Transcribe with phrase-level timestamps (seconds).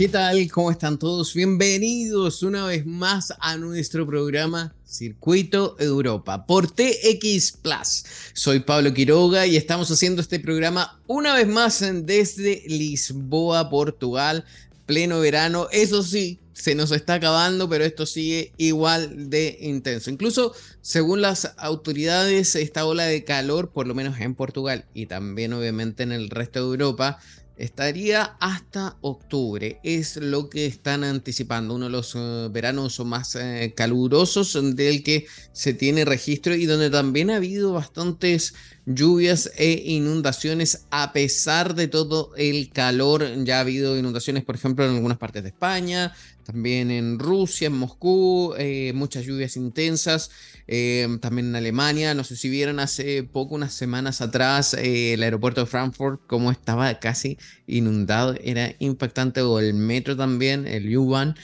[0.00, 0.50] ¿Qué tal?
[0.50, 1.34] ¿Cómo están todos?
[1.34, 8.04] Bienvenidos una vez más a nuestro programa Circuito Europa por TX Plus.
[8.32, 14.46] Soy Pablo Quiroga y estamos haciendo este programa una vez más desde Lisboa, Portugal,
[14.86, 15.68] pleno verano.
[15.70, 20.08] Eso sí, se nos está acabando, pero esto sigue igual de intenso.
[20.08, 25.52] Incluso según las autoridades, esta ola de calor, por lo menos en Portugal y también
[25.52, 27.18] obviamente en el resto de Europa,
[27.60, 29.80] estaría hasta octubre.
[29.82, 35.26] Es lo que están anticipando, uno de los eh, veranos más eh, calurosos del que
[35.52, 38.54] se tiene registro y donde también ha habido bastantes
[38.86, 43.26] lluvias e inundaciones a pesar de todo el calor.
[43.44, 47.74] Ya ha habido inundaciones, por ejemplo, en algunas partes de España, también en Rusia, en
[47.74, 50.30] Moscú, eh, muchas lluvias intensas,
[50.66, 55.22] eh, también en Alemania, no sé si vieron hace poco, unas semanas atrás, eh, el
[55.22, 61.36] aeropuerto de Frankfurt, cómo estaba casi inundado, era impactante, o el metro también, el U-Bahn.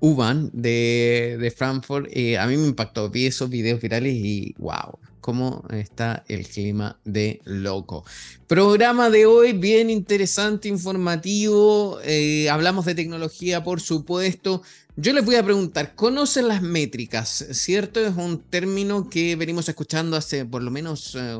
[0.00, 2.06] U-Bahn de, de Frankfurt,
[2.38, 7.40] a mí me impactó, vi esos videos virales y wow, cómo está el clima de
[7.44, 8.04] loco.
[8.46, 12.00] Programa de hoy bien interesante, informativo.
[12.04, 14.62] Eh, hablamos de tecnología, por supuesto.
[14.96, 17.46] Yo les voy a preguntar, ¿conocen las métricas?
[17.52, 18.00] ¿Cierto?
[18.00, 21.38] Es un término que venimos escuchando hace por lo menos eh,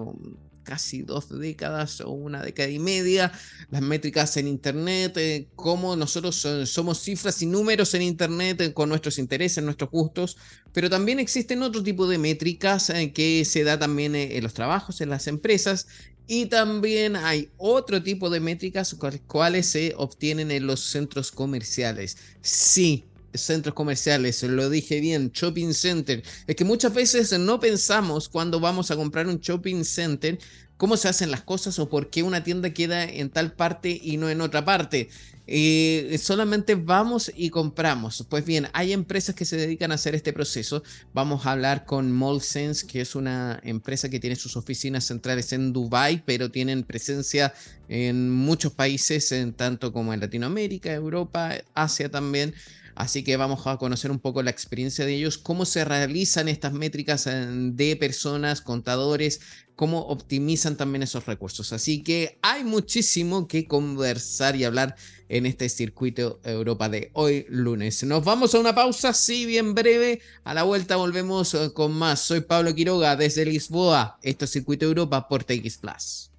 [0.63, 3.33] casi dos décadas o una década y media,
[3.71, 8.89] las métricas en Internet, eh, cómo nosotros somos cifras y números en Internet eh, con
[8.89, 10.37] nuestros intereses, nuestros gustos,
[10.73, 15.01] pero también existen otro tipo de métricas eh, que se da también en los trabajos,
[15.01, 15.87] en las empresas.
[16.29, 22.17] Y también hay otro tipo de métricas cuales se obtienen en los centros comerciales.
[22.41, 23.05] Sí,
[23.35, 26.23] centros comerciales, lo dije bien, shopping center.
[26.47, 30.39] Es que muchas veces no pensamos cuando vamos a comprar un shopping center
[30.83, 34.17] cómo se hacen las cosas o por qué una tienda queda en tal parte y
[34.17, 35.11] no en otra parte.
[35.47, 38.27] Eh, solamente vamos y compramos.
[38.29, 40.83] Pues bien, hay empresas que se dedican a hacer este proceso.
[41.15, 45.73] Vamos a hablar con MallSense, que es una empresa que tiene sus oficinas centrales en
[45.73, 47.55] Dubai, pero tienen presencia
[47.89, 52.55] en muchos países, tanto como en Latinoamérica, Europa, Asia también.
[52.95, 56.73] Así que vamos a conocer un poco la experiencia de ellos, cómo se realizan estas
[56.73, 59.41] métricas eh, de personas, contadores,
[59.77, 61.73] cómo optimizan también esos recursos.
[61.73, 64.97] Así que hay muchísimo que conversar y hablar
[65.29, 68.03] en este circuito Europa de hoy lunes.
[68.05, 70.21] Nos vamos a una pausa, sí, bien breve.
[70.45, 72.21] A la vuelta volvemos eh, con más.
[72.21, 74.19] Soy Pablo Quiroga desde Lisboa.
[74.23, 76.32] Esto es Circuito Europa por TX Plus.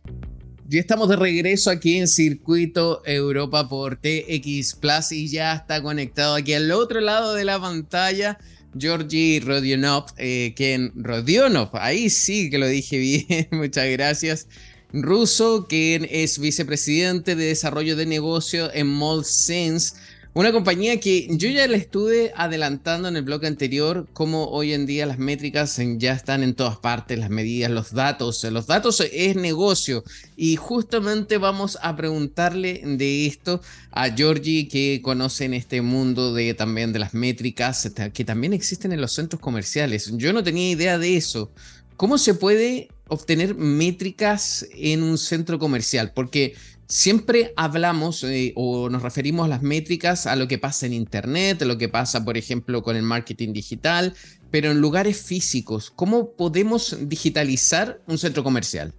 [0.69, 6.35] Ya estamos de regreso aquí en Circuito Europa por TX Plus y ya está conectado
[6.35, 8.37] aquí al otro lado de la pantalla
[8.77, 12.97] Georgi Rodionov, eh, quien Rodionov, ahí sí que lo dije
[13.27, 14.47] bien, muchas gracias.
[14.93, 19.95] Ruso, quien es vicepresidente de desarrollo de negocio en MoldSense
[20.35, 24.87] una compañía que yo ya le estuve adelantando en el blog anterior, como hoy en
[24.87, 28.43] día las métricas ya están en todas partes, las medidas, los datos.
[28.45, 30.03] Los datos es negocio.
[30.35, 33.61] Y justamente vamos a preguntarle de esto
[33.91, 38.91] a Georgie, que conoce en este mundo de también de las métricas, que también existen
[38.91, 40.11] en los centros comerciales.
[40.17, 41.51] Yo no tenía idea de eso.
[41.95, 46.11] ¿Cómo se puede obtener métricas en un centro comercial?
[46.15, 46.55] Porque
[46.93, 51.63] Siempre hablamos eh, o nos referimos a las métricas a lo que pasa en Internet,
[51.63, 54.13] a lo que pasa, por ejemplo, con el marketing digital,
[54.51, 58.93] pero en lugares físicos, ¿cómo podemos digitalizar un centro comercial?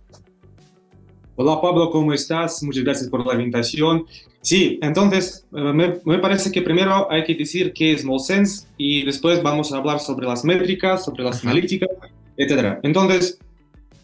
[1.36, 2.64] Hola Pablo, ¿cómo estás?
[2.64, 4.06] Muchas gracias por la invitación.
[4.40, 9.40] Sí, entonces eh, me, parece que primero hay que decir qué es MallSense y después
[9.40, 11.90] vamos a hablar sobre las métricas, sobre las analíticas,
[12.38, 12.80] etc.
[12.82, 13.38] Entonces,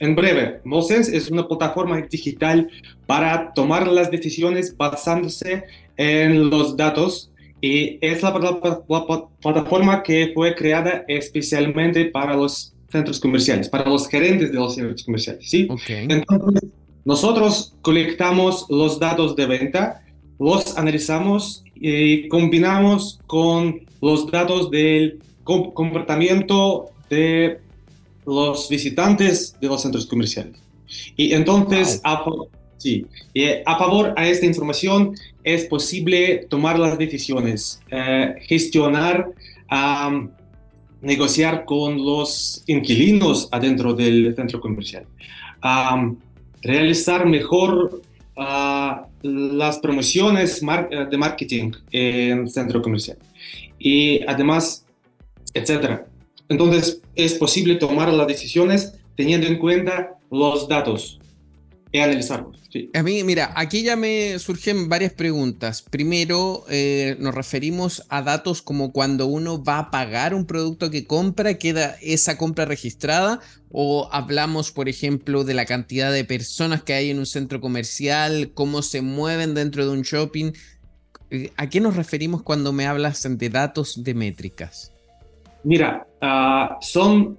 [0.00, 2.69] en breve, MoSense es una plataforma digital
[3.06, 5.65] para tomar las decisiones basándose
[5.97, 7.31] en los datos
[7.61, 14.50] y es la, plataforma que fue creada especialmente para los centros comerciales, para los gerentes
[14.50, 15.49] de los centros comerciales.
[15.49, 15.69] ¿sí?
[15.88, 16.71] Entonces,
[17.05, 20.03] nosotros colectamos los datos de venta,
[20.38, 27.61] los analizamos y combinamos con los datos del comportamiento de
[28.26, 30.56] los visitantes de los centros comerciales.
[31.17, 32.25] Y entonces, a,
[32.76, 33.06] sí,
[33.67, 35.14] a favor a esta información
[35.44, 39.31] es posible tomar las decisiones, eh, gestionar,
[41.00, 45.06] negociar con los inquilinos adentro del centro comercial,
[46.62, 48.02] realizar mejor
[48.37, 53.16] ah, las promociones de marketing en el centro comercial
[53.78, 54.84] y además,
[55.55, 56.06] etcétera.
[56.49, 61.17] Entonces, es posible tomar las decisiones teniendo en cuenta los datos.
[61.93, 62.61] y analizarlos.
[62.94, 65.82] A mí, mira, aquí ya me surgen varias preguntas.
[65.82, 71.05] Primero, eh, nos referimos a datos como cuando uno va a pagar un producto que
[71.05, 73.40] compra, queda esa compra registrada,
[73.73, 78.52] o hablamos, por ejemplo, de la cantidad de personas que hay en un centro comercial,
[78.55, 80.52] cómo se mueven dentro de un shopping.
[81.32, 84.93] Eh, ¿A qué nos referimos cuando me hablas de datos de métricas?
[85.62, 87.39] Mira, ah, son,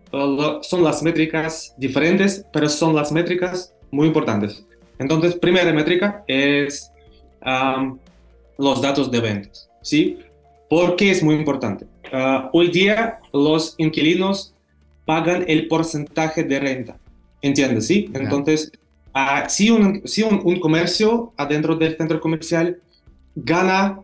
[0.62, 4.66] son las métricas diferentes, pero son las métricas muy importantes.
[5.00, 6.92] Entonces, primera métrica es
[8.58, 10.20] los datos de ventas, ¿sí?
[10.70, 11.86] ¿Por qué es muy importante?
[12.14, 14.54] Ah, hoy día los inquilinos
[15.06, 16.98] pagan el porcentaje de renta,
[17.42, 17.88] ¿entiendes?
[17.88, 18.10] Sí.
[18.14, 18.72] Entonces,
[19.16, 22.80] uh, si, un, si un, comercio adentro del centro comercial
[23.36, 24.00] gana,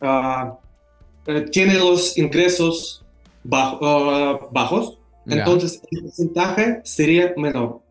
[0.00, 2.99] uh, tiene los ingresos
[3.44, 7.82] bajos, entonces el porcentaje sería menor.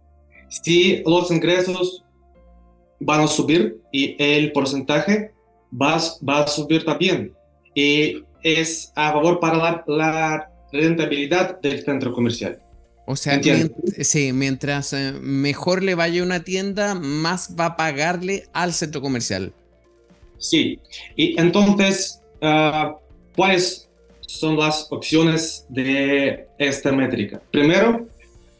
[0.50, 2.04] Si los ingresos
[3.00, 5.31] van a subir y el porcentaje
[5.72, 5.98] va,
[6.28, 7.34] va a subir también.
[7.75, 12.60] Y es a favor para la, la rentabilidad del centro comercial.
[13.06, 13.42] O sea,
[14.01, 19.51] sí, mientras eh, mejor le vaya una tienda, más va a pagarle al centro comercial.
[20.38, 20.80] Sí,
[21.16, 22.94] y entonces, uh,
[23.36, 23.88] ¿cuáles
[24.29, 27.41] son las opciones de esta métrica?
[27.51, 28.07] Primero,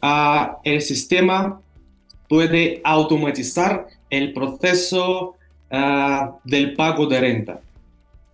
[0.02, 1.60] uh, el sistema
[2.28, 5.36] puede automatizar el proceso
[5.70, 7.60] uh, del pago de renta.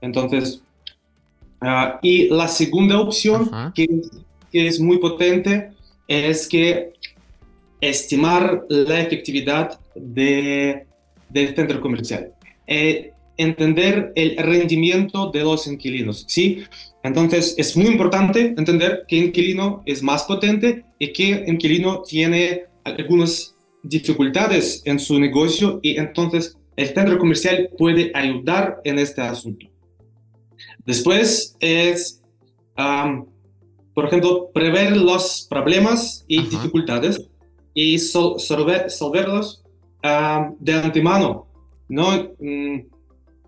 [0.01, 0.63] Entonces,
[1.61, 4.03] Ah, y la segunda opción, que,
[4.53, 5.71] es muy potente,
[6.07, 6.93] es que
[7.81, 10.87] estimar la efectividad de,
[11.29, 12.33] del centro comercial.
[12.67, 16.65] Eh, entender el rendimiento de los inquilinos, ¿sí?
[17.07, 23.55] Entonces, es muy importante entender qué inquilino es más potente y qué inquilino tiene algunas
[23.83, 29.67] dificultades en su negocio y entonces el centro comercial puede ayudar en este asunto.
[30.85, 32.23] Después es,
[33.95, 37.29] por ejemplo, prever los problemas y dificultades
[37.73, 39.63] y resolverlos
[40.61, 41.47] de antemano,
[41.89, 42.81] no, mm,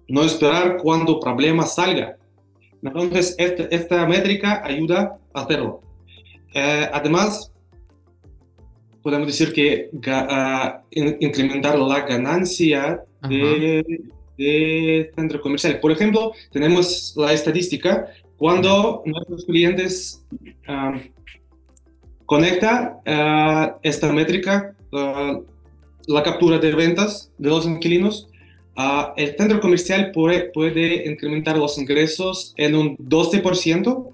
[0.09, 2.18] no esperar cuando el problema salga.
[2.83, 5.81] Entonces, este, esta, métrica ayuda a hacerlo.
[6.55, 7.53] Eh, además,
[9.03, 14.03] podemos decir que uh, incrementar la ganancia de,
[14.37, 15.81] de centro comercial.
[15.81, 20.25] Por ejemplo, tenemos la estadística cuando nuestros clientes
[20.69, 20.99] uh,
[22.29, 25.41] conectan ah, esta métrica, ah,
[26.07, 28.28] la captura de ventas de los inquilinos,
[29.17, 34.09] el centro comercial puede, puede, incrementar los ingresos en un 12%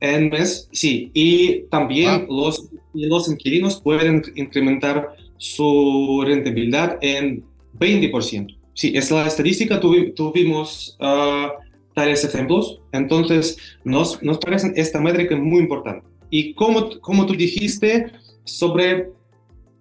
[0.00, 7.44] en mes, sí, y también los, los inquilinos pueden incrementar su rentabilidad en
[7.78, 8.56] 20%.
[8.72, 11.50] Sí, es la estadística, tuvimos uh,
[11.94, 16.06] tales ejemplos, entonces nos, nos parece esta métrica muy importante.
[16.30, 18.12] Y como, como tú dijiste
[18.44, 19.10] sobre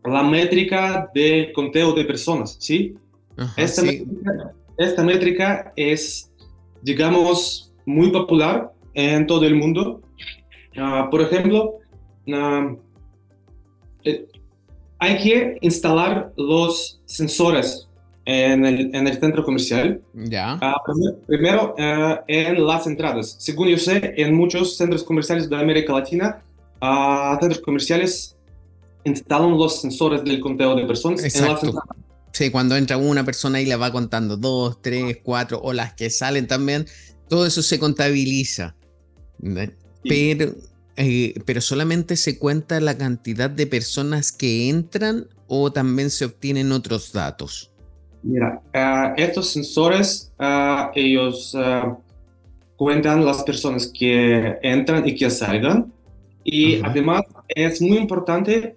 [0.04, 2.96] la métrica de conteo de personas, ¿sí?
[3.58, 6.32] Esta, Métrica, esta, Métrica, es,
[6.82, 10.02] digamos, muy popular en todo el mundo.
[10.76, 11.80] Uh, por ejemplo,
[12.28, 12.78] uh,
[14.04, 14.28] eh,
[15.00, 17.88] hay que instalar los sensores
[18.26, 20.02] en el, en el centro comercial.
[20.14, 20.60] Ya.
[20.62, 20.76] Ah,
[21.26, 23.36] primero, en las entradas.
[23.40, 26.44] Según yo sé, en muchos centros comerciales de América Latina,
[26.82, 28.36] uh, centros comerciales
[29.04, 32.09] instalan los sensores del conteo de personas en las entradas.
[32.32, 36.10] Sí, cuando entra una persona y le va contando dos, tres, cuatro, o las que
[36.10, 36.86] salen también,
[37.28, 38.76] todo eso se contabiliza.
[40.04, 40.54] Pero,
[40.96, 46.72] eh, pero solamente se cuenta la cantidad de personas que entran o también se obtienen
[46.72, 47.72] otros datos.
[48.22, 51.96] Mira, uh, estos sensores, uh, ellos uh,
[52.76, 55.92] cuentan las personas que entran y que salgan.
[56.44, 58.76] Y además es muy importante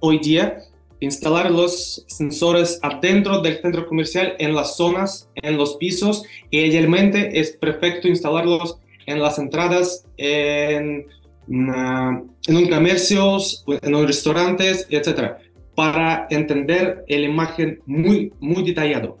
[0.00, 0.58] hoy día
[1.04, 6.24] instalar los sensores adentro del centro comercial en las zonas, en los pisos.
[6.50, 11.06] Y idealmente es perfecto instalarlos en las entradas, en,
[11.48, 15.38] en un comercios, en los restaurantes, etcétera
[15.74, 19.18] para entender la imagen muy, muy detallado.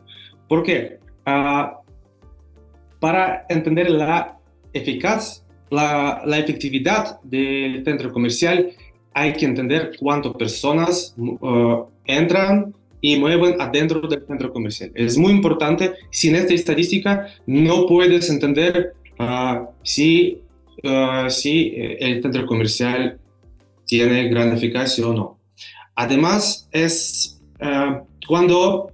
[0.48, 0.98] ¿Por qué?
[1.24, 1.78] Ah,
[3.00, 4.38] para entender la
[4.72, 8.72] eficaz, la, la, efectividad del centro comercial,
[9.14, 14.92] hay que entender cuántas personas uh, entran y mueven adentro del centro comercial.
[14.94, 15.94] Es muy importante.
[16.10, 20.40] Sin esta estadística no puedes entender uh, si,
[20.84, 23.18] uh, si el centro comercial
[23.86, 25.38] tiene gran eficacia o no.
[25.94, 27.38] Además, es
[28.26, 28.90] cuando,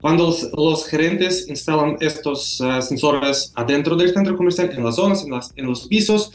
[0.00, 5.86] cuando los, gerentes instalan estos sensores adentro del centro comercial, en las zonas, en los
[5.86, 6.32] pisos,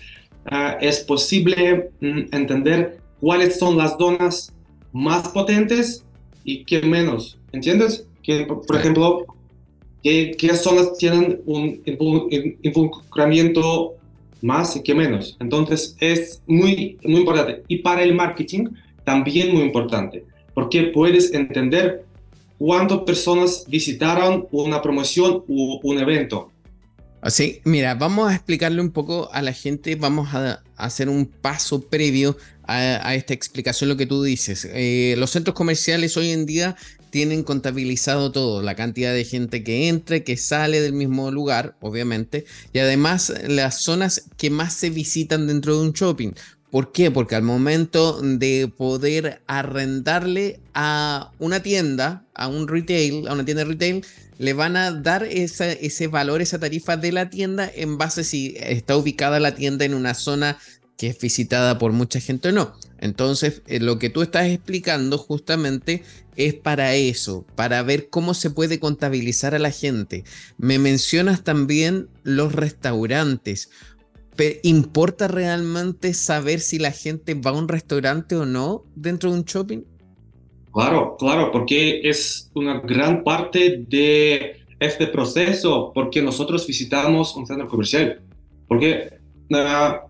[0.82, 4.54] es posible mm, entender cuáles son las zonas
[4.92, 6.06] más potentes
[6.44, 8.08] y qué menos, ¿entiendes?
[8.24, 9.26] Que, por ejemplo,
[10.04, 13.96] qué, qué, zonas tienen un involucramiento
[14.42, 15.38] más y qué menos.
[15.40, 17.64] Entonces es muy, muy importante.
[17.68, 18.68] Y para el marketing
[19.04, 22.06] también muy importante, porque puedes entender
[22.58, 26.52] cuántas personas visitaron una promoción o un evento.
[27.26, 31.82] Así, mira, vamos a explicarle un poco a la gente, vamos a hacer un paso
[31.82, 34.70] previo a, esta explicación, lo que tú dices.
[34.72, 36.76] Eh, los centros comerciales hoy en día
[37.10, 42.46] tienen contabilizado todo, la cantidad de gente que entra, que sale del mismo lugar, obviamente,
[42.74, 46.34] y además las zonas que más se visitan dentro de un shopping.
[46.76, 47.10] ¿Por qué?
[47.10, 53.64] Porque al momento de poder arrendarle a una tienda, a un retail, a una tienda
[53.64, 54.06] de retail,
[54.40, 58.98] le van a dar ese valor, esa tarifa de la tienda en base si está
[58.98, 60.58] ubicada la tienda en una zona
[60.98, 62.74] que es visitada por mucha gente o no.
[62.98, 66.04] Entonces, eh, lo que tú estás explicando justamente
[66.36, 70.26] es para eso, para ver cómo se puede contabilizar a la gente.
[70.58, 73.70] Me mencionas también los restaurantes.
[74.64, 79.46] ¿Importa realmente saber si la gente va a un restaurante o no dentro de un
[79.46, 79.84] shopping?
[80.74, 87.68] Claro, claro, porque es una gran parte de este proceso, porque nosotros visitamos un centro
[87.68, 88.22] comercial.
[88.68, 89.20] Porque,
[89.52, 90.10] uh,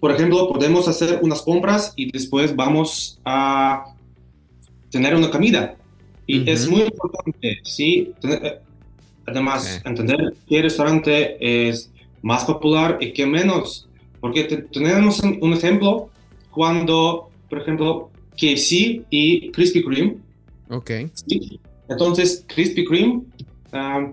[0.00, 3.84] por ejemplo, podemos hacer unas compras y después vamos a
[4.90, 5.76] tener una comida.
[6.26, 8.12] Y es muy importante, ¿sí?
[8.22, 8.60] Eh,
[9.26, 11.90] además, entender qué restaurante es
[12.22, 13.88] más popular y qué menos.
[14.20, 16.10] Porque tenemos un ejemplo
[16.50, 20.16] cuando, por ejemplo, KFC y Krispy Kreme.
[20.70, 20.90] Ok.
[21.88, 23.22] Entonces, Krispy Kreme
[23.72, 24.12] um,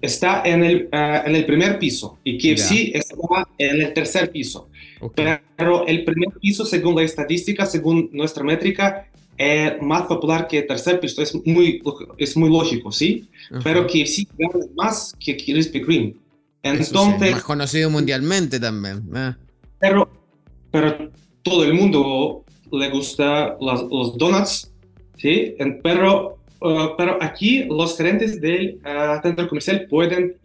[0.00, 3.14] está en el, uh, en el primer piso y KFC está
[3.58, 4.68] en el tercer piso.
[5.14, 10.66] Pero el primer piso, según la estadística, según nuestra métrica, es más popular que el
[10.66, 11.22] tercer piso.
[11.22, 11.82] Es muy,
[12.18, 13.28] es muy lógico, ¿sí?
[13.64, 16.14] Pero KFC gana más que Krispy Kreme.
[16.62, 19.02] Entonces, más conocido mundialmente también.
[19.14, 19.36] Ah.
[19.78, 20.10] Pero,
[20.70, 21.10] pero
[21.42, 24.72] todo el mundo le gusta los donuts,
[25.16, 25.54] ¿sí?
[25.82, 30.36] Pero, uh, pero aquí los gerentes del uh, centro comercial pueden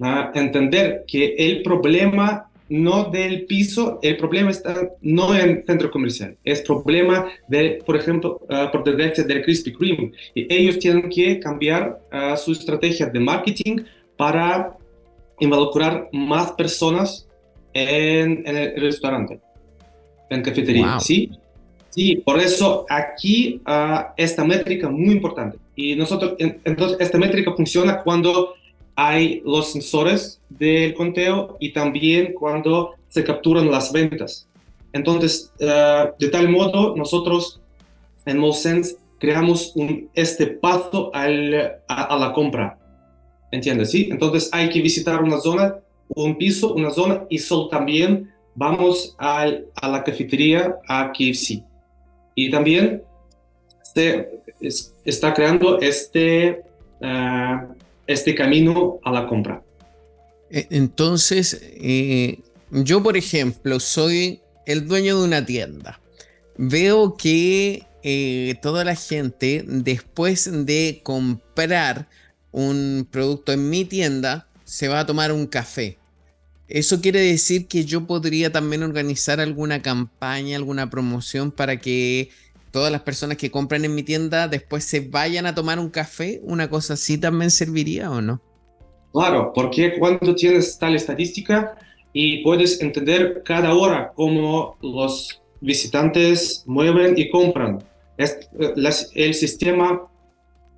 [0.00, 5.90] uh, entender que el problema no del piso, el problema está no en el centro
[5.90, 10.12] comercial, es problema de, por ejemplo, por desgracia del Krispy Kreme.
[10.34, 11.98] Y ellos tienen que cambiar
[12.36, 13.84] su estrategia de marketing
[14.18, 14.76] para
[15.40, 17.26] involucrar más personas
[17.72, 19.40] en, en el restaurante,
[20.30, 21.30] en cafetería, ¿sí?
[21.90, 25.58] Sí, por eso aquí uh, esta métrica muy importante.
[25.74, 28.54] Y nosotros, entonces, esta métrica funciona cuando
[28.94, 34.46] hay los sensores del conteo y también cuando se capturan las ventas.
[34.92, 37.60] Entonces, uh, de tal modo, nosotros
[38.26, 42.77] en MoSense creamos un, este paso al, a, la compra.
[43.50, 43.90] ¿Entiendes?
[43.90, 44.08] Sí.
[44.10, 45.76] Entonces, hay que visitar una zona,
[46.08, 51.62] un piso, una zona y solo también vamos al, a la cafetería, a KFC.
[52.34, 53.02] Y también
[53.94, 54.28] se
[55.04, 56.62] está creando este,
[57.00, 57.66] ah,
[58.06, 59.62] este camino a la compra.
[60.50, 62.40] E, entonces, eh,
[62.70, 66.00] yo por ejemplo soy el dueño de una tienda.
[66.56, 72.08] Veo que eh, toda la gente después de comprar
[72.52, 75.98] un producto en mi tienda se va a tomar un café.
[76.68, 82.28] Eso quiere decir que yo podría también organizar alguna campaña, alguna promoción para que
[82.70, 86.40] todas las personas que compran en mi tienda después se vayan a tomar un café.
[86.42, 88.42] ¿Una cosa así también serviría o no?
[89.12, 91.76] Claro, porque cuando tienes tal estadística
[92.12, 97.82] y puedes entender cada hora cómo los visitantes mueven y compran,
[98.18, 98.74] es, eh,
[99.14, 100.02] el sistema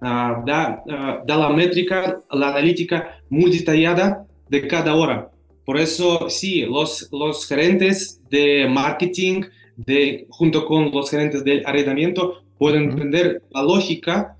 [0.00, 5.30] da, ah, da la métrica, la analítica muy detallada de cada hora
[5.70, 9.42] por eso, sí, los, los gerentes de marketing,
[9.76, 14.36] de, junto con los gerentes del arrendamiento, pueden entender la lógica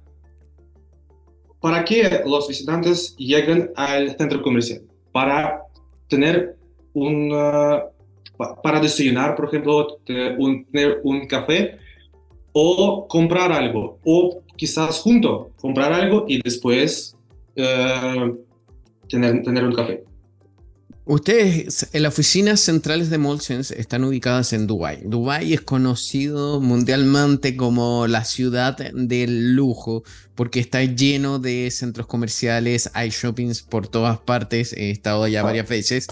[1.61, 4.83] para que los visitantes lleguen al centro comercial.
[5.12, 5.62] Para
[6.09, 6.57] tener
[6.95, 7.31] un,
[8.64, 9.99] para desayunar, por ejemplo,
[10.37, 11.79] un, tener un café
[12.52, 17.16] o comprar algo, o quizás junto comprar algo y después
[17.57, 18.33] eh,
[19.09, 20.04] tener, tener un café.
[21.11, 25.00] Ustedes, en las oficinas centrales de Molsense están ubicadas en Dubái.
[25.04, 30.04] Dubái es conocido mundialmente como la ciudad del lujo
[30.37, 35.69] porque está lleno de centros comerciales, hay shoppings por todas partes, he estado allá varias
[35.69, 36.07] veces.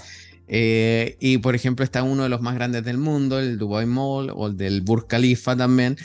[0.49, 4.33] Eh, y por ejemplo está uno de los más grandes del mundo, el Dubai Mall
[4.35, 5.97] o el del Burj Khalifa también.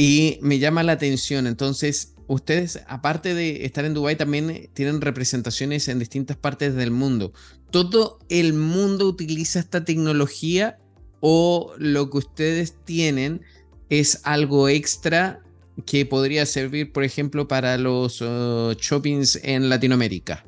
[0.00, 5.88] Y me llama la atención, entonces ustedes, aparte de estar en Dubái, también tienen representaciones
[5.88, 7.32] en distintas partes del mundo.
[7.72, 10.78] ¿Todo el mundo utiliza esta tecnología
[11.18, 13.40] o lo que ustedes tienen
[13.88, 15.40] es algo extra
[15.84, 20.44] que podría servir, por ejemplo, para los uh, shoppings en Latinoamérica?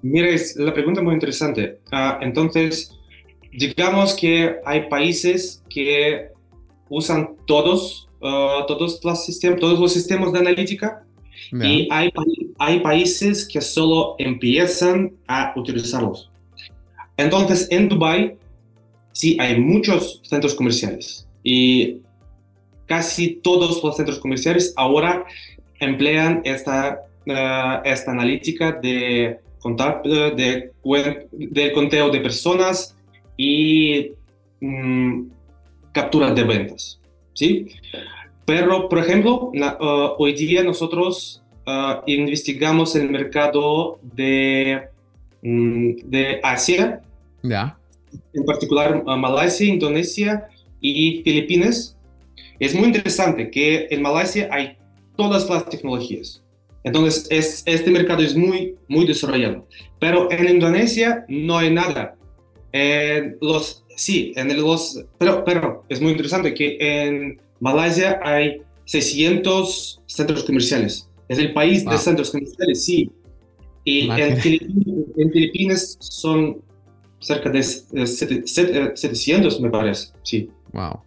[0.00, 1.80] Mira, es la pregunta muy interesante.
[1.92, 2.92] Ah, entonces,
[3.52, 6.28] digamos que hay países que
[6.88, 11.04] usan todos Uh, todos, los sistemas, todos los sistemas de analítica
[11.52, 12.10] y hay,
[12.58, 16.30] hay países que solo empiezan a utilizarlos.
[17.18, 18.38] Entonces, en Dubai
[19.12, 21.98] sí hay muchos centros comerciales y
[22.86, 25.26] casi todos los centros comerciales ahora
[25.78, 32.96] emplean esta, uh, esta analítica de, contar, de, de, conteo de personas
[33.36, 34.12] y
[34.62, 35.24] mm,
[35.92, 36.98] captura de ventas.
[37.34, 37.66] ¿Sí?
[38.46, 44.88] Pero, por ejemplo, uh, hoy día nosotros uh, investigamos el mercado de,
[45.42, 47.00] mm, de Asia,
[47.42, 50.48] en particular uh, Malasia, Indonesia
[50.80, 51.96] y Filipinas.
[52.58, 54.76] Es muy interesante que en Malasia hay
[55.16, 56.42] todas las tecnologías.
[56.84, 59.66] Entonces, es, este mercado es muy, muy desarrollado.
[59.98, 62.14] Pero en Indonesia no hay nada.
[63.40, 70.44] Los, sí, en los, pero, pero es muy interesante que en Malasia hay 600 centros
[70.44, 71.08] comerciales.
[71.28, 73.10] Es el país de centros comerciales, sí.
[73.84, 76.60] Y en Filipinas, son
[77.20, 78.46] cerca de 700,
[79.56, 80.50] eh, me parece, sí.
[80.72, 81.00] Wow.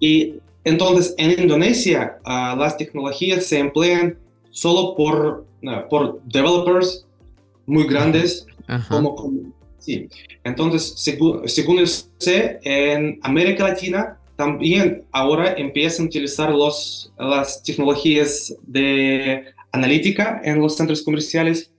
[0.00, 4.18] Y entonces en Indonesia ah, las tecnologías se emplean
[4.50, 5.46] solo por,
[5.88, 7.06] por developers
[7.66, 8.46] muy grandes,
[8.88, 9.14] como,
[9.86, 10.08] sí.
[10.44, 11.84] Entonces, según, según
[12.64, 20.76] en América Latina también ahora empiezan a utilizar los, las tecnologías de analítica en los
[20.76, 21.72] centros comerciales,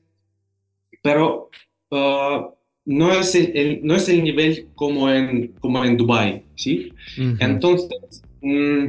[1.03, 1.49] pero
[1.91, 2.49] uh,
[2.85, 6.93] no, es el, no es el nivel como en, como en Dubai, ¿sí?
[7.39, 8.87] Entonces, mm,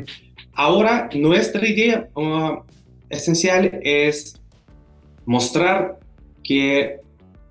[0.54, 2.62] ahora nuestra idea uh,
[3.10, 4.40] esencial es
[5.26, 5.98] mostrar
[6.42, 7.00] que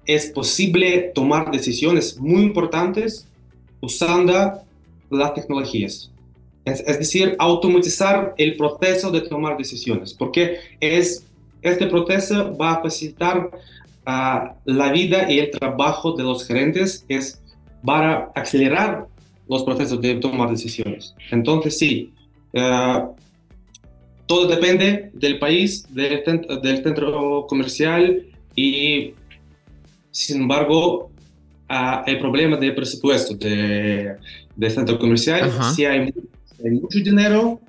[0.08, 3.28] es posible tomar decisiones muy importantes
[3.82, 4.62] usando
[5.10, 6.12] las tecnologías.
[6.66, 11.26] Es, decir, automatizar el proceso de tomar decisiones, porque es,
[11.62, 13.50] este proceso va a facilitar
[14.06, 17.42] uh, la vida y el trabajo de los gerentes, es
[17.86, 19.08] para acelerar
[19.48, 21.16] los procesos de tomar decisiones.
[21.32, 22.12] Entonces, sí,
[22.54, 23.14] uh,
[24.26, 26.26] todo depende del país, del
[26.84, 29.14] centro comercial y,
[30.18, 31.12] sin embargo,
[31.70, 34.18] uh, el problema de presupuesto, de
[34.58, 36.12] de centro comercial, si hay,
[36.72, 37.62] mucho dinero,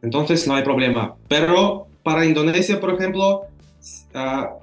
[0.00, 1.14] entonces no hay problema.
[1.28, 3.42] Pero para Indonesia, por ejemplo,
[4.14, 4.62] uh,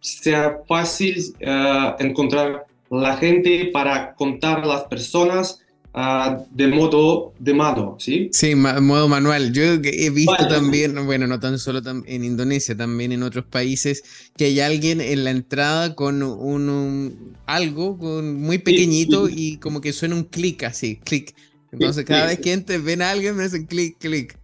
[0.00, 5.60] sea fácil uh, encontrar la gente para contar las personas
[5.98, 8.30] uh, de modo de mano, ¿sí?
[8.32, 9.52] Sí, modo manual.
[9.52, 14.02] Yo he visto también, bueno, no tan solo en Indonesia, también en otros países,
[14.36, 19.92] que hay alguien en la entrada con un, algo con, muy pequeñito y como que
[19.92, 21.34] suena un clic así, clic.
[21.72, 24.38] Entonces cada vez que entres ven a alguien me hacen clic, clic.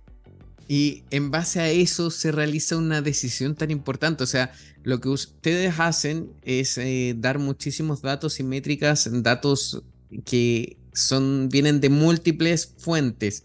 [0.66, 4.24] Y en base a eso se realiza una decisión tan importante.
[4.24, 9.82] O sea, lo que ustedes hacen es eh, dar muchísimos datos y métricas, datos
[10.24, 13.44] que son, vienen de múltiples fuentes.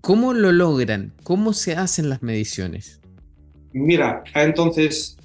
[0.00, 1.12] ¿Cómo lo logran?
[1.22, 3.00] ¿Cómo se hacen las mediciones?
[3.72, 5.16] Mira, entonces,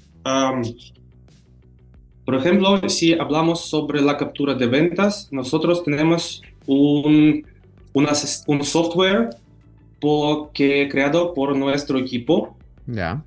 [2.24, 7.44] por ejemplo, si hablamos sobre la captura de ventas, nosotros tenemos un,
[7.92, 9.30] un software
[10.52, 12.56] que creado por nuestro equipo.
[12.86, 13.22] Ya.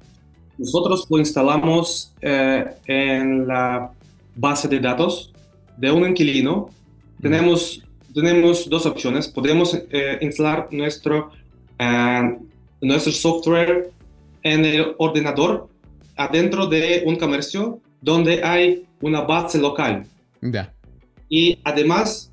[0.57, 3.91] Nosotros lo instalamos eh, en la
[4.35, 5.33] base de datos
[5.77, 6.69] de un inquilino.
[7.21, 7.83] Tenemos
[8.17, 9.27] tenemos dos opciones.
[9.27, 11.29] Podemos eh, instalar nuestro,
[11.77, 12.37] eh,
[12.81, 13.91] nuestro software
[14.41, 15.69] en el ordenador
[16.15, 20.07] adentro de un comercio donde hay una base local.
[21.29, 22.31] Y además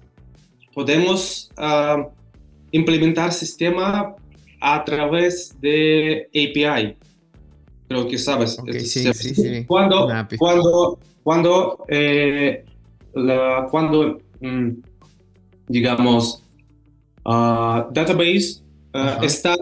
[0.75, 2.09] podemos uh,
[2.71, 4.15] implementar sistema
[4.61, 6.97] a través de API.
[7.89, 8.57] Creo que sabes.
[8.73, 9.65] sí, sí, sí.
[9.67, 12.65] Cuando, cuando, cuando eh,
[13.71, 14.71] cuando, mm,
[15.69, 16.43] digamos,
[17.25, 18.61] uh, database
[18.95, 19.57] uh, está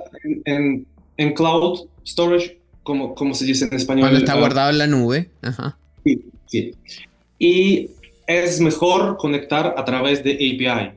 [0.44, 0.86] en,
[1.16, 4.02] en, cloud storage, como, como se dice en español.
[4.02, 5.30] Cuando está guardado en la nube.
[5.42, 5.78] Ajá.
[6.04, 6.74] Sí, sí.
[7.38, 7.90] Y
[8.26, 10.92] es mejor conectar a través de API.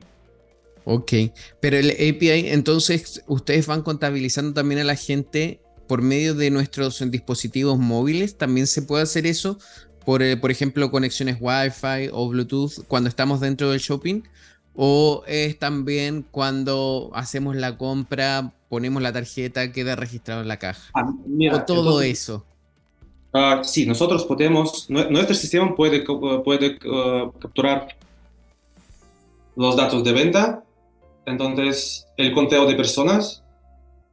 [0.84, 1.12] Ok,
[1.60, 7.02] pero el API, entonces ustedes van contabilizando también a la gente por medio de nuestros
[7.10, 8.36] dispositivos móviles.
[8.38, 9.58] También se puede hacer eso
[10.04, 14.22] por, eh, por ejemplo, conexiones Wi-Fi o Bluetooth cuando estamos dentro del shopping.
[14.76, 20.90] O es también cuando hacemos la compra, ponemos la tarjeta, queda registrado en la caja.
[20.94, 21.10] Ah,
[21.52, 22.44] o todo eso.
[23.32, 27.88] Uh, sí, nosotros podemos, nuestro sistema puede, puede uh, capturar
[29.56, 30.62] los datos de venta,
[31.24, 33.42] entonces el conteo de personas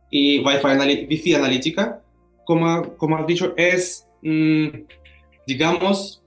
[0.09, 2.01] y Wi-Fi Wi-Fi analítica,
[2.45, 4.67] como, como has dicho, es, mm,
[5.45, 6.21] digamos,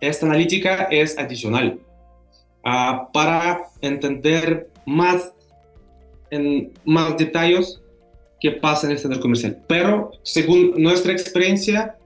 [0.00, 1.80] esta analítica es adicional
[2.64, 5.32] uh, para entender más,
[6.30, 7.80] en más detalles
[8.40, 9.62] que pasa en el centro comercial.
[9.66, 11.96] Pero según nuestra experiencia,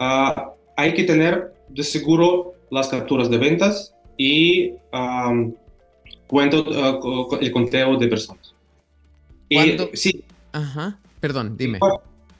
[0.00, 5.54] uh, hay que tener de seguro las capturas de ventas y um,
[6.26, 8.54] cuento, uh, el conteo de personas.
[9.48, 10.24] Y, sí.
[10.52, 11.78] Ajá, perdón, dime.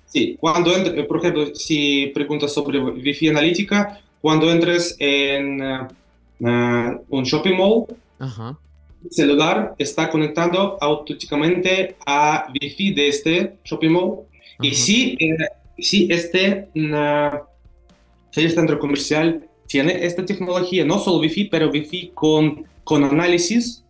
[0.06, 0.72] Sí, cuando,
[1.08, 5.60] por ejemplo, si preguntas sobre Wi-Fi analítica, cuando entres en
[6.40, 7.86] uh, un shopping mall,
[8.18, 8.58] Ajá.
[9.04, 14.20] el celular está conectando automáticamente a Wi-Fi de este shopping mall.
[14.60, 15.36] Y si, eh,
[15.78, 16.68] si este
[18.32, 23.84] centro comercial tiene esta tecnología, no solo Wi-Fi, pero Wi-Fi con, con análisis,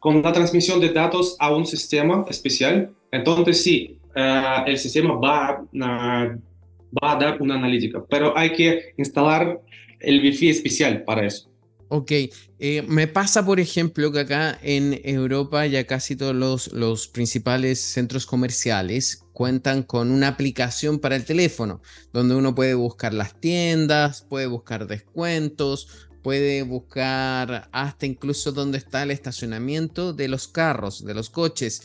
[0.00, 2.90] con la transmisión de datos a un sistema especial.
[3.12, 9.60] Entonces sí, eh, el sistema va, va a dar una analítica, pero hay que instalar
[10.00, 11.49] el Wi-Fi especial para eso.
[11.92, 12.12] Ok,
[12.60, 17.80] eh, me pasa por ejemplo que acá en Europa ya casi todos los, los principales
[17.80, 24.22] centros comerciales cuentan con una aplicación para el teléfono, donde uno puede buscar las tiendas,
[24.22, 31.14] puede buscar descuentos, puede buscar hasta incluso dónde está el estacionamiento de los carros, de
[31.14, 31.82] los coches.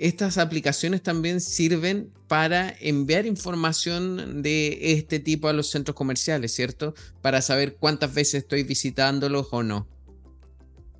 [0.00, 6.94] Estas aplicaciones también sirven para enviar información de este tipo a los centros comerciales, ¿cierto?
[7.20, 9.86] Para saber cuántas veces estoy visitándolos o no.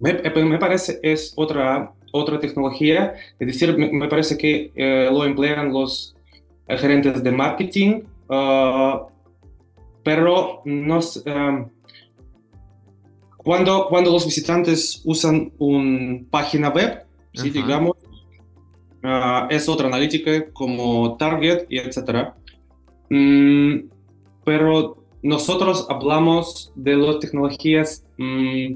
[0.00, 5.72] Me, me parece es otra otra tecnología, es decir, me, parece que eh, lo emplean
[5.72, 6.14] los
[6.68, 9.06] eh, gerentes de marketing, ah,
[10.02, 11.68] pero no, um,
[13.38, 17.48] cuando, cuando los visitantes usan una página web, ¿sí?
[17.50, 17.96] digamos,
[19.02, 22.34] ah, es otra analítica como Target y etcétera.
[23.10, 23.88] Mm,
[24.44, 28.74] pero nosotros hablamos de las tecnologías mm,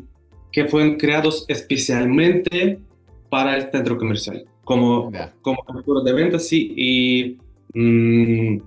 [0.53, 2.81] que fueron creados especialmente
[3.29, 5.11] para el centro comercial, como,
[5.43, 7.39] como captura de ventas y,
[7.75, 8.59] mm,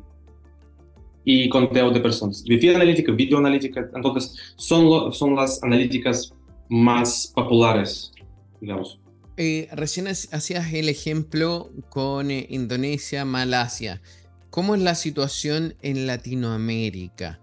[1.24, 2.43] y conteo de personas.
[2.50, 6.34] Wi-Fi analítica, video analítica, entonces son, son las analíticas
[6.70, 8.12] más populares,
[8.60, 9.00] digamos.
[9.39, 14.02] Eh, recién hacías el ejemplo con eh, Indonesia, Malasia.
[14.50, 17.39] ¿Cómo es la situación en Latinoamérica?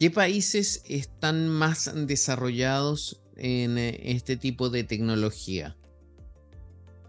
[0.00, 5.76] ¿Qué países están más desarrollados en eh, este tipo de tecnología?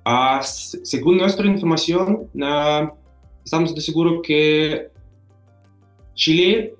[0.05, 2.29] Ah, según nuestra información,
[3.43, 4.91] estamos de seguro que
[6.13, 6.75] Chile,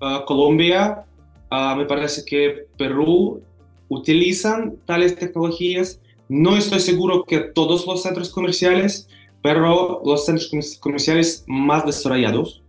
[0.00, 1.04] ah, Colombia,
[1.48, 3.40] ah, me parece que Perú
[3.88, 6.00] utilizan tales tecnologías.
[6.28, 9.08] No estoy seguro que todos los centros comerciales,
[9.42, 12.62] pero los centros comerciales más desarrollados,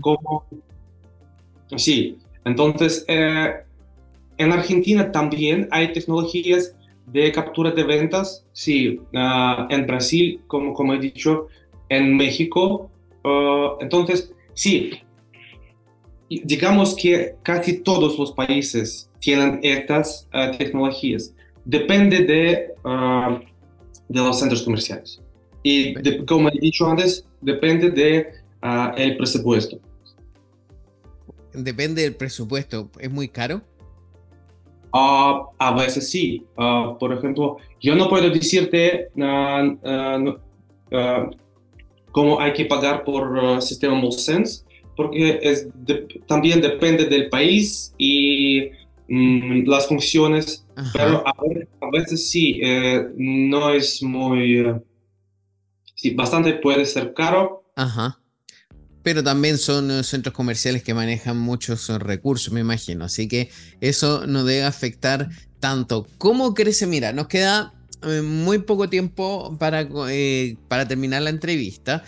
[0.00, 0.44] como
[1.76, 2.18] sí.
[2.44, 3.54] Entonces, eh,
[4.36, 6.74] en Argentina también hay tecnologías
[7.06, 11.48] de captura de ventas, sí, ah, en Brasil, como, como he dicho,
[11.88, 12.90] en México.
[13.24, 14.92] Ah, entonces, sí,
[16.28, 21.34] digamos que casi todos los países tienen estas ah, tecnologías.
[21.64, 22.70] Depende de,
[24.08, 25.20] de los centros comerciales.
[25.62, 25.94] Y
[26.26, 28.26] como he dicho antes, depende de
[28.96, 29.78] el presupuesto.
[31.52, 32.90] Depende del presupuesto.
[32.98, 33.62] ¿Es muy caro?
[34.92, 36.44] Uh, a veces sí.
[36.56, 40.34] Uh, por ejemplo, yo no puedo decirte uh,
[42.12, 44.64] cómo hay que pagar por sistema MolSense,
[44.96, 45.66] porque es
[46.28, 48.70] también depende del país y
[49.14, 54.64] mm, las funciones, pero a, veces sí, eh, no es muy...
[55.94, 57.64] sí, bastante puede ser caro.
[57.76, 58.20] Ajá.
[59.02, 63.04] pero también son eh, centros comerciales que manejan muchos eh, recursos, me imagino.
[63.04, 63.50] Así que
[63.80, 65.28] eso no debe afectar
[65.60, 66.06] tanto.
[66.18, 66.86] ¿Cómo crece?
[66.86, 69.88] Mira, nos queda eh, muy poco tiempo para,
[70.68, 72.02] para terminar la entrevista.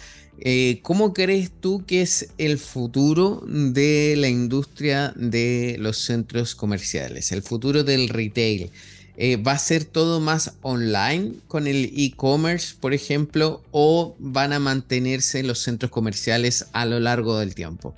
[0.83, 7.33] ¿Cómo crees tú que es el futuro de la industria de los centros comerciales?
[7.33, 8.71] El futuro del retail.
[9.19, 14.59] Eh, ¿Va a ser todo más online con el e-commerce, por ejemplo, o van a
[14.59, 17.95] mantenerse los centros comerciales a lo largo del tiempo?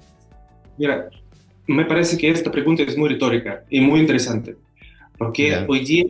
[0.79, 1.11] Mira,
[1.67, 4.55] me parece que esta pregunta es muy retórica y muy interesante,
[5.19, 6.05] porque hoy día,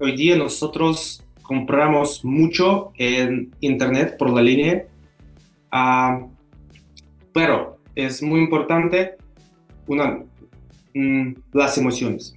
[0.00, 4.86] hoy día nosotros compramos mucho en Internet por la línea,
[5.76, 6.30] uh,
[7.32, 9.16] pero es muy importante
[9.86, 10.22] una,
[10.94, 12.34] mm, las emociones.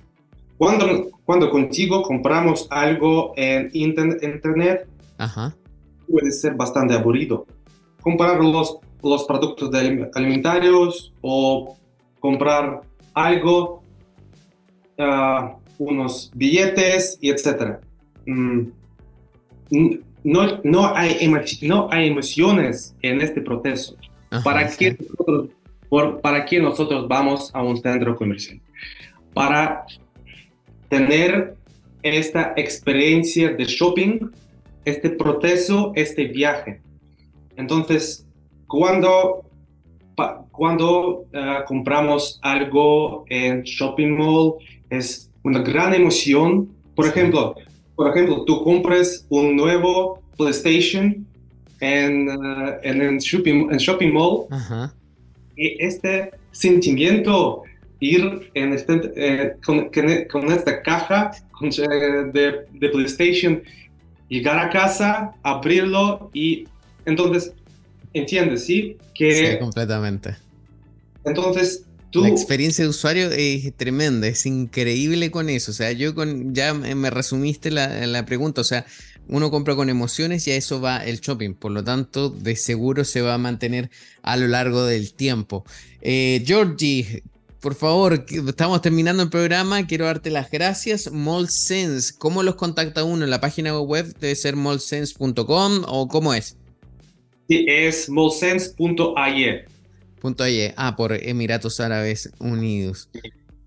[0.58, 4.88] Cuando, cuando contigo compramos algo en internet,
[6.10, 7.46] puede ser bastante aburrido.
[8.02, 9.72] Comprar los, los productos
[10.16, 11.78] alimentarios o
[12.20, 12.82] comprar
[13.14, 13.84] algo,
[14.98, 17.80] uh, unos billetes y etc.
[18.26, 18.68] Mm,
[20.24, 23.96] no, no, hay, no hay emociones en este proceso.
[24.44, 25.50] ¿Para, qué nosotros,
[25.90, 28.62] por, ¿Para qué nosotros vamos a un centro comercial?
[29.34, 29.86] Para
[30.88, 31.56] tener
[32.04, 34.30] esta experiencia de shopping,
[34.86, 36.82] este proceso, este viaje.
[37.56, 38.26] Entonces,
[38.68, 39.44] cuando,
[40.52, 44.54] cuando eh, compramos algo en shopping mall,
[44.90, 46.70] es una gran emoción.
[46.96, 47.56] Por ejemplo,
[48.00, 51.28] por ejemplo, tú compras un nuevo PlayStation
[51.82, 54.46] en, uh, en, shopping, en shopping mall.
[55.58, 57.64] Y este sentimiento
[58.00, 59.90] ir en este, eh, con,
[60.32, 61.32] con, esta caja
[61.62, 63.62] eh, de, de, PlayStation,
[64.30, 66.70] llegar a casa, abrirlo y
[67.04, 67.52] entonces,
[68.14, 68.64] ¿entiendes?
[68.64, 69.34] Sí, que...
[69.34, 70.38] Sí, completamente.
[71.26, 72.22] Entonces, tú...
[72.22, 75.72] La experiencia de usuario es tremenda, es increíble con eso.
[75.72, 78.86] O sea, yo con, ya me resumiste la, la pregunta, o sea,
[79.30, 81.54] uno compra con emociones y a eso va el shopping.
[81.54, 83.90] Por lo tanto, de seguro se va a mantener
[84.24, 85.64] a lo largo del tiempo.
[86.02, 87.24] Eh, Georgie,
[87.62, 89.86] por favor, estamos terminando el programa.
[89.86, 91.12] Quiero darte las gracias.
[91.12, 93.24] MallSense, ¿cómo los contacta uno?
[93.24, 96.58] ¿En la página web debe ser mallsense.com o cómo es?
[97.48, 98.10] Sí, es
[100.22, 100.74] mallsense.aye.
[100.78, 103.10] Ah, por Emiratos Árabes Unidos.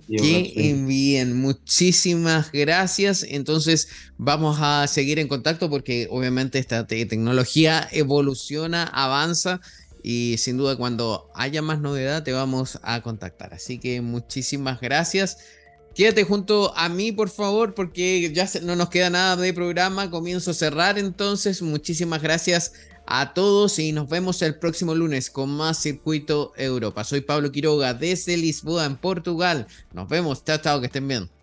[0.08, 3.24] Bien, muchísimas gracias.
[3.28, 3.88] Entonces
[4.18, 9.60] vamos a seguir en contacto porque obviamente esta tecnología evoluciona, avanza
[10.02, 13.54] y sin duda cuando haya más novedad te vamos a contactar.
[13.54, 15.38] Así que muchísimas gracias.
[15.94, 20.10] Quédate junto a mí, por favor, porque ya no nos queda nada de programa.
[20.10, 21.60] Comienzo a cerrar entonces.
[21.62, 22.72] Muchísimas gracias
[23.06, 27.04] a todos y nos vemos el próximo lunes con más Circuito Europa.
[27.04, 29.66] Soy Pablo Quiroga desde Lisboa, en Portugal.
[29.92, 30.44] Nos vemos.
[30.44, 31.41] Chao, chao, que estén bien.